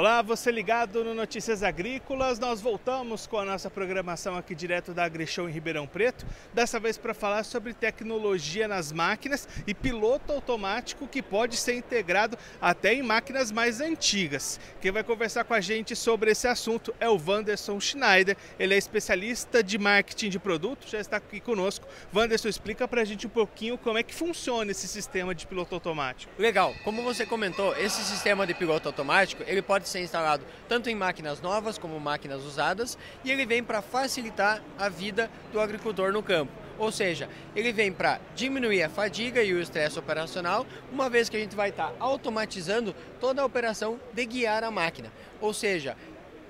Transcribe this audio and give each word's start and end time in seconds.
Olá, 0.00 0.22
você 0.22 0.50
ligado 0.50 1.04
no 1.04 1.12
Notícias 1.12 1.62
Agrícolas. 1.62 2.38
Nós 2.38 2.58
voltamos 2.58 3.26
com 3.26 3.36
a 3.36 3.44
nossa 3.44 3.68
programação 3.68 4.34
aqui 4.34 4.54
direto 4.54 4.94
da 4.94 5.04
AgriShow 5.04 5.46
em 5.46 5.52
Ribeirão 5.52 5.86
Preto. 5.86 6.24
Dessa 6.54 6.80
vez 6.80 6.96
para 6.96 7.12
falar 7.12 7.44
sobre 7.44 7.74
tecnologia 7.74 8.66
nas 8.66 8.92
máquinas 8.92 9.46
e 9.66 9.74
piloto 9.74 10.32
automático 10.32 11.06
que 11.06 11.20
pode 11.20 11.58
ser 11.58 11.74
integrado 11.74 12.38
até 12.62 12.94
em 12.94 13.02
máquinas 13.02 13.52
mais 13.52 13.82
antigas. 13.82 14.58
Quem 14.80 14.90
vai 14.90 15.04
conversar 15.04 15.44
com 15.44 15.52
a 15.52 15.60
gente 15.60 15.94
sobre 15.94 16.30
esse 16.30 16.48
assunto 16.48 16.94
é 16.98 17.06
o 17.06 17.20
Wanderson 17.22 17.78
Schneider. 17.78 18.38
Ele 18.58 18.72
é 18.72 18.78
especialista 18.78 19.62
de 19.62 19.76
marketing 19.76 20.30
de 20.30 20.38
produto, 20.38 20.88
já 20.88 20.98
está 20.98 21.18
aqui 21.18 21.40
conosco. 21.40 21.86
Wanderson, 22.14 22.48
explica 22.48 22.88
para 22.88 23.02
a 23.02 23.04
gente 23.04 23.26
um 23.26 23.30
pouquinho 23.30 23.76
como 23.76 23.98
é 23.98 24.02
que 24.02 24.14
funciona 24.14 24.70
esse 24.70 24.88
sistema 24.88 25.34
de 25.34 25.46
piloto 25.46 25.74
automático. 25.74 26.32
Legal. 26.38 26.74
Como 26.84 27.02
você 27.02 27.26
comentou, 27.26 27.76
esse 27.76 28.02
sistema 28.02 28.46
de 28.46 28.54
piloto 28.54 28.88
automático, 28.88 29.42
ele 29.46 29.60
pode 29.60 29.89
ser 29.90 30.00
instalado 30.00 30.44
tanto 30.68 30.88
em 30.88 30.94
máquinas 30.94 31.40
novas 31.40 31.76
como 31.76 31.98
máquinas 32.00 32.44
usadas 32.44 32.96
e 33.24 33.30
ele 33.30 33.44
vem 33.44 33.62
para 33.62 33.82
facilitar 33.82 34.62
a 34.78 34.88
vida 34.88 35.30
do 35.52 35.60
agricultor 35.60 36.12
no 36.12 36.22
campo. 36.22 36.52
Ou 36.78 36.90
seja, 36.90 37.28
ele 37.54 37.72
vem 37.72 37.92
para 37.92 38.18
diminuir 38.34 38.82
a 38.82 38.88
fadiga 38.88 39.42
e 39.42 39.52
o 39.52 39.60
estresse 39.60 39.98
operacional, 39.98 40.66
uma 40.90 41.10
vez 41.10 41.28
que 41.28 41.36
a 41.36 41.40
gente 41.40 41.54
vai 41.54 41.68
estar 41.68 41.88
tá 41.88 41.94
automatizando 42.00 42.94
toda 43.20 43.42
a 43.42 43.44
operação 43.44 44.00
de 44.14 44.24
guiar 44.24 44.64
a 44.64 44.70
máquina. 44.70 45.12
Ou 45.42 45.52
seja, 45.52 45.94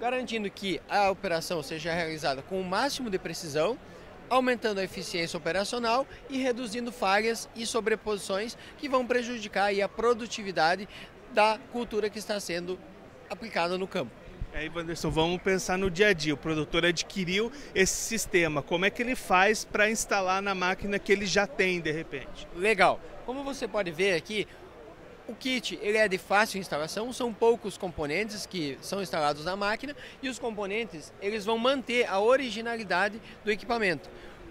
garantindo 0.01 0.49
que 0.49 0.80
a 0.88 1.11
operação 1.11 1.63
seja 1.65 1.93
realizada 1.93 2.43
com 2.43 2.61
o 2.61 2.65
máximo 2.65 3.11
de 3.11 3.19
precisão, 3.19 3.77
aumentando 4.30 4.79
a 4.79 4.85
eficiência 4.85 5.37
operacional 5.37 6.07
e 6.29 6.38
reduzindo 6.38 6.93
falhas 6.93 7.49
e 7.57 7.66
sobreposições 7.66 8.57
que 8.79 8.88
vão 8.88 9.04
prejudicar 9.04 9.73
a 9.80 9.88
produtividade 9.88 10.88
da 11.32 11.59
cultura 11.73 12.09
que 12.09 12.21
está 12.21 12.38
sendo 12.38 12.79
aplicada 13.30 13.78
no 13.78 13.86
campo. 13.86 14.10
Aí, 14.52 14.68
Wanderson, 14.68 15.10
vamos 15.10 15.40
pensar 15.40 15.78
no 15.78 15.88
dia 15.88 16.09
a 16.09 16.12
dia. 16.12 16.34
O 16.34 16.36
produtor 16.36 16.84
adquiriu 16.84 17.52
esse 17.73 17.95
sistema. 17.95 18.60
Como 18.60 18.84
é 18.84 18.90
que 18.90 19.00
ele 19.00 19.14
faz 19.14 19.64
para 19.64 19.88
instalar 19.88 20.42
na 20.42 20.56
máquina 20.56 20.98
que 20.98 21.12
ele 21.12 21.24
já 21.24 21.46
tem 21.46 21.80
de 21.80 21.92
repente? 21.92 22.48
Legal. 22.56 23.01
Como 23.24 23.45
você 23.45 23.68
pode 23.68 23.92
ver 23.92 24.16
aqui, 24.16 24.48
o 25.28 25.34
kit 25.36 25.78
ele 25.80 25.96
é 25.96 26.08
de 26.08 26.18
fácil 26.18 26.58
instalação, 26.58 27.12
são 27.12 27.32
poucos 27.32 27.78
componentes 27.78 28.45
que 28.45 28.76
são 28.80 29.01
instalados 29.01 29.45
na 29.45 29.54
máquina 29.54 29.95
e 30.20 30.28
os 30.28 30.40
componentes 30.40 31.12
eles 31.23 31.45
vão 31.45 31.56
manter 31.56 32.08
a 32.08 32.18
originalidade 32.18 33.23
do 33.45 33.52
equipamento. 33.52 34.10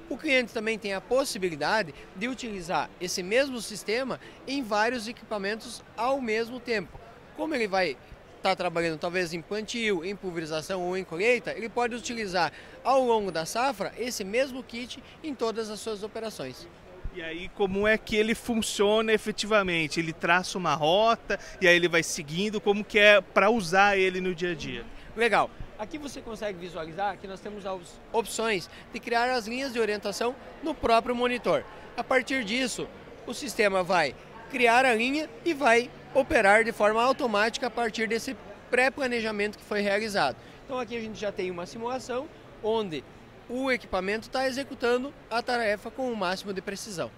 O 0.09 0.17
cliente 0.17 0.53
também 0.53 0.79
tem 0.79 0.93
a 0.93 1.01
possibilidade 1.01 1.93
de 2.15 2.29
utilizar 2.29 2.89
esse 3.01 3.21
mesmo 3.21 3.59
sistema 3.61 4.19
em 4.47 4.63
vários 4.63 5.09
equipamentos 5.09 5.83
ao 5.97 6.21
mesmo 6.21 6.59
tempo. 6.59 6.97
Como 7.35 7.53
ele 7.53 7.67
vai 7.67 7.97
está 8.39 8.55
trabalhando 8.55 8.97
talvez 8.97 9.33
em 9.33 9.41
plantio, 9.41 10.03
em 10.03 10.15
pulverização 10.15 10.81
ou 10.81 10.97
em 10.97 11.03
colheita, 11.03 11.51
ele 11.51 11.69
pode 11.69 11.93
utilizar 11.93 12.51
ao 12.83 13.03
longo 13.03 13.31
da 13.31 13.45
safra 13.45 13.93
esse 13.97 14.23
mesmo 14.23 14.63
kit 14.63 15.03
em 15.23 15.35
todas 15.35 15.69
as 15.69 15.79
suas 15.79 16.01
operações. 16.03 16.67
E 17.13 17.21
aí, 17.21 17.49
como 17.55 17.87
é 17.87 17.97
que 17.97 18.15
ele 18.15 18.33
funciona 18.33 19.11
efetivamente? 19.11 19.99
Ele 19.99 20.13
traça 20.13 20.57
uma 20.57 20.73
rota 20.73 21.39
e 21.59 21.67
aí 21.67 21.75
ele 21.75 21.87
vai 21.87 22.03
seguindo, 22.03 22.61
como 22.61 22.83
que 22.83 22.97
é 22.97 23.19
para 23.19 23.49
usar 23.49 23.97
ele 23.97 24.21
no 24.21 24.33
dia 24.33 24.51
a 24.51 24.55
dia? 24.55 24.85
Legal. 25.15 25.49
Aqui 25.77 25.97
você 25.97 26.21
consegue 26.21 26.59
visualizar 26.59 27.17
que 27.17 27.27
nós 27.27 27.39
temos 27.39 27.65
as 27.65 27.99
opções 28.11 28.69
de 28.93 28.99
criar 28.99 29.29
as 29.31 29.47
linhas 29.47 29.73
de 29.73 29.79
orientação 29.79 30.35
no 30.61 30.75
próprio 30.75 31.15
monitor. 31.15 31.63
A 31.97 32.03
partir 32.03 32.43
disso, 32.43 32.87
o 33.25 33.33
sistema 33.33 33.81
vai 33.81 34.13
criar 34.49 34.85
a 34.85 34.93
linha 34.93 35.29
e 35.45 35.53
vai 35.53 35.89
operar 36.13 36.63
de 36.63 36.71
forma 36.71 37.01
automática 37.01 37.67
a 37.67 37.69
partir 37.69 38.07
desse 38.07 38.35
pré-planejamento 38.69 39.57
que 39.57 39.63
foi 39.63 39.81
realizado. 39.81 40.35
Então 40.65 40.79
aqui 40.79 40.95
a 40.97 41.01
gente 41.01 41.19
já 41.19 41.31
tem 41.31 41.49
uma 41.49 41.65
simulação 41.65 42.27
onde 42.63 43.03
o 43.49 43.71
equipamento 43.71 44.27
está 44.27 44.47
executando 44.47 45.13
a 45.29 45.41
tarefa 45.41 45.89
com 45.89 46.11
o 46.11 46.15
máximo 46.15 46.53
de 46.53 46.61
precisão. 46.61 47.09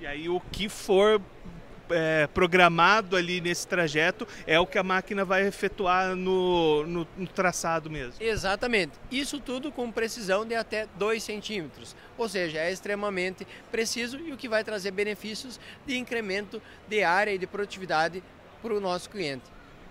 E 0.00 0.06
aí 0.06 0.28
o 0.28 0.40
que 0.40 0.68
for 0.68 1.20
é, 1.92 2.26
programado 2.28 3.16
ali 3.16 3.40
nesse 3.40 3.66
trajeto 3.66 4.26
é 4.46 4.58
o 4.58 4.66
que 4.66 4.78
a 4.78 4.82
máquina 4.82 5.24
vai 5.24 5.46
efetuar 5.46 6.14
no, 6.14 6.86
no, 6.86 7.08
no, 7.16 7.26
traçado 7.26 7.90
mesmo. 7.90 8.14
Exatamente. 8.20 8.92
Isso 9.10 9.40
tudo 9.40 9.70
com 9.70 9.90
precisão 9.90 10.44
de 10.44 10.54
até 10.54 10.86
2 10.96 11.22
centímetros. 11.22 11.94
Ou 12.16 12.28
seja, 12.28 12.58
é 12.58 12.70
extremamente 12.70 13.46
preciso 13.70 14.18
e 14.18 14.32
o 14.32 14.36
que 14.36 14.48
vai 14.48 14.64
trazer 14.64 14.90
benefícios 14.90 15.58
de 15.86 15.96
incremento 15.96 16.60
de 16.88 17.02
área 17.02 17.32
e 17.32 17.38
de 17.38 17.46
produtividade 17.46 18.22
para 18.62 18.74
o 18.74 18.80
nosso 18.80 19.10
cliente. 19.10 19.44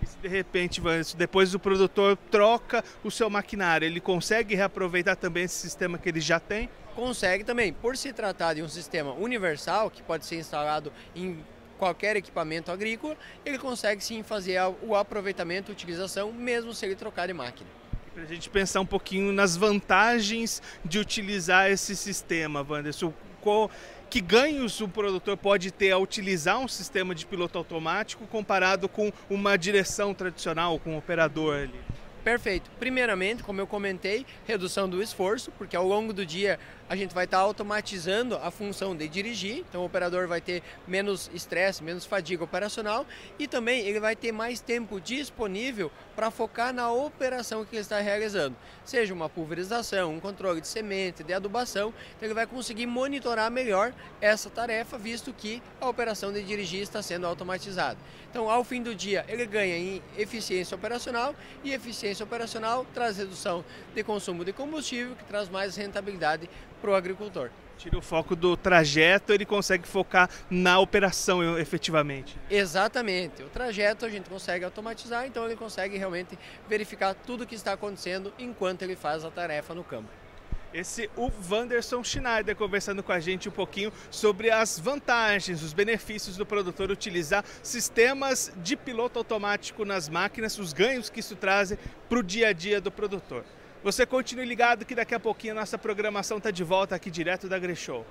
Se 0.04 0.18
de 0.18 0.28
repente, 0.28 0.80
depois 1.16 1.54
o 1.54 1.58
produtor 1.58 2.16
troca 2.30 2.82
o 3.04 3.10
seu 3.10 3.30
maquinário, 3.30 3.86
ele 3.86 4.00
consegue 4.00 4.54
reaproveitar 4.54 5.14
também 5.14 5.44
esse 5.44 5.54
sistema 5.54 5.96
que 5.96 6.08
ele 6.08 6.20
já 6.20 6.40
tem? 6.40 6.68
Consegue 6.94 7.44
também. 7.44 7.72
Por 7.72 7.96
se 7.96 8.12
tratar 8.12 8.54
de 8.54 8.62
um 8.62 8.68
sistema 8.68 9.12
universal, 9.12 9.90
que 9.90 10.02
pode 10.02 10.26
ser 10.26 10.36
instalado 10.36 10.92
em 11.14 11.38
qualquer 11.82 12.14
equipamento 12.14 12.70
agrícola, 12.70 13.16
ele 13.44 13.58
consegue 13.58 14.04
sim 14.04 14.22
fazer 14.22 14.56
o 14.82 14.94
aproveitamento 14.94 15.72
e 15.72 15.74
utilização, 15.74 16.32
mesmo 16.32 16.72
se 16.72 16.86
ele 16.86 16.94
trocar 16.94 17.26
de 17.26 17.32
máquina. 17.32 17.68
Para 18.14 18.22
a 18.22 18.26
gente 18.26 18.48
pensar 18.48 18.80
um 18.80 18.86
pouquinho 18.86 19.32
nas 19.32 19.56
vantagens 19.56 20.62
de 20.84 21.00
utilizar 21.00 21.68
esse 21.68 21.96
sistema, 21.96 22.64
Wanderson, 22.68 23.12
qual, 23.40 23.68
que 24.08 24.20
ganhos 24.20 24.80
o 24.80 24.86
produtor 24.86 25.36
pode 25.36 25.72
ter 25.72 25.90
ao 25.90 26.02
utilizar 26.02 26.60
um 26.60 26.68
sistema 26.68 27.16
de 27.16 27.26
piloto 27.26 27.58
automático 27.58 28.28
comparado 28.28 28.88
com 28.88 29.12
uma 29.28 29.56
direção 29.58 30.14
tradicional, 30.14 30.78
com 30.78 30.92
um 30.92 30.98
operador 30.98 31.56
ali? 31.62 31.80
Perfeito. 32.24 32.70
Primeiramente, 32.78 33.42
como 33.42 33.60
eu 33.60 33.66
comentei, 33.66 34.24
redução 34.46 34.88
do 34.88 35.02
esforço, 35.02 35.50
porque 35.58 35.74
ao 35.74 35.84
longo 35.84 36.12
do 36.12 36.24
dia 36.24 36.58
a 36.88 36.94
gente 36.94 37.14
vai 37.14 37.24
estar 37.24 37.38
automatizando 37.38 38.36
a 38.36 38.50
função 38.50 38.94
de 38.94 39.08
dirigir, 39.08 39.64
então 39.68 39.80
o 39.80 39.86
operador 39.86 40.28
vai 40.28 40.40
ter 40.40 40.62
menos 40.86 41.30
estresse, 41.32 41.82
menos 41.82 42.04
fadiga 42.04 42.44
operacional 42.44 43.06
e 43.38 43.48
também 43.48 43.80
ele 43.86 43.98
vai 43.98 44.14
ter 44.14 44.30
mais 44.30 44.60
tempo 44.60 45.00
disponível 45.00 45.90
para 46.14 46.30
focar 46.30 46.72
na 46.72 46.92
operação 46.92 47.64
que 47.64 47.74
ele 47.74 47.80
está 47.82 47.98
realizando, 47.98 48.54
seja 48.84 49.14
uma 49.14 49.28
pulverização, 49.28 50.12
um 50.14 50.20
controle 50.20 50.60
de 50.60 50.68
semente, 50.68 51.24
de 51.24 51.32
adubação, 51.32 51.94
então 52.16 52.26
ele 52.26 52.34
vai 52.34 52.46
conseguir 52.46 52.86
monitorar 52.86 53.50
melhor 53.50 53.94
essa 54.20 54.50
tarefa, 54.50 54.98
visto 54.98 55.32
que 55.32 55.62
a 55.80 55.88
operação 55.88 56.30
de 56.30 56.42
dirigir 56.42 56.82
está 56.82 57.00
sendo 57.00 57.26
automatizada. 57.26 57.98
Então, 58.30 58.48
ao 58.48 58.64
fim 58.64 58.82
do 58.82 58.94
dia, 58.94 59.24
ele 59.28 59.44
ganha 59.44 59.76
em 59.76 60.02
eficiência 60.16 60.74
operacional 60.74 61.34
e 61.62 61.72
eficiência 62.12 62.24
operacional 62.24 62.86
traz 62.94 63.16
redução 63.16 63.64
de 63.94 64.04
consumo 64.04 64.44
de 64.44 64.52
combustível, 64.52 65.16
que 65.16 65.24
traz 65.24 65.48
mais 65.48 65.76
rentabilidade 65.76 66.48
para 66.80 66.90
o 66.90 66.94
agricultor. 66.94 67.50
Tira 67.78 67.98
o 67.98 68.02
foco 68.02 68.36
do 68.36 68.56
trajeto, 68.56 69.32
ele 69.32 69.44
consegue 69.44 69.88
focar 69.88 70.28
na 70.48 70.78
operação 70.78 71.58
efetivamente. 71.58 72.38
Exatamente. 72.50 73.42
O 73.42 73.48
trajeto 73.48 74.04
a 74.04 74.10
gente 74.10 74.28
consegue 74.28 74.64
automatizar, 74.64 75.26
então 75.26 75.44
ele 75.46 75.56
consegue 75.56 75.96
realmente 75.96 76.38
verificar 76.68 77.14
tudo 77.14 77.42
o 77.42 77.46
que 77.46 77.54
está 77.54 77.72
acontecendo 77.72 78.32
enquanto 78.38 78.82
ele 78.82 78.94
faz 78.94 79.24
a 79.24 79.30
tarefa 79.30 79.74
no 79.74 79.82
campo. 79.82 80.21
Esse 80.72 81.10
o 81.16 81.30
Wanderson 81.50 82.02
Schneider 82.02 82.56
conversando 82.56 83.02
com 83.02 83.12
a 83.12 83.20
gente 83.20 83.48
um 83.48 83.52
pouquinho 83.52 83.92
sobre 84.10 84.50
as 84.50 84.78
vantagens, 84.78 85.62
os 85.62 85.74
benefícios 85.74 86.36
do 86.36 86.46
produtor 86.46 86.90
utilizar 86.90 87.44
sistemas 87.62 88.50
de 88.56 88.74
piloto 88.74 89.18
automático 89.18 89.84
nas 89.84 90.08
máquinas, 90.08 90.58
os 90.58 90.72
ganhos 90.72 91.10
que 91.10 91.20
isso 91.20 91.36
traz 91.36 91.76
para 92.08 92.18
o 92.18 92.22
dia 92.22 92.48
a 92.48 92.52
dia 92.52 92.80
do 92.80 92.90
produtor. 92.90 93.44
Você 93.84 94.06
continue 94.06 94.46
ligado 94.46 94.86
que 94.86 94.94
daqui 94.94 95.14
a 95.14 95.20
pouquinho 95.20 95.52
a 95.52 95.56
nossa 95.56 95.76
programação 95.76 96.38
está 96.38 96.50
de 96.50 96.64
volta 96.64 96.94
aqui 96.94 97.10
direto 97.10 97.48
da 97.48 97.58
Greshow. 97.58 98.06